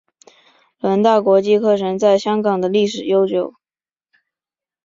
[0.79, 3.53] 伦大国际课程在香港的历史悠久。